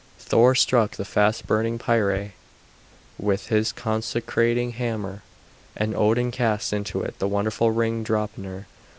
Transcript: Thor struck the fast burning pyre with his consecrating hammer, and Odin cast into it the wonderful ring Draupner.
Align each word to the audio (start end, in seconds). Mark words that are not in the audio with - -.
Thor 0.17 0.55
struck 0.55 0.95
the 0.95 1.05
fast 1.05 1.45
burning 1.45 1.77
pyre 1.77 2.33
with 3.19 3.49
his 3.49 3.71
consecrating 3.71 4.71
hammer, 4.71 5.21
and 5.77 5.95
Odin 5.95 6.31
cast 6.31 6.73
into 6.73 7.03
it 7.03 7.19
the 7.19 7.27
wonderful 7.27 7.69
ring 7.69 8.03
Draupner. 8.03 8.65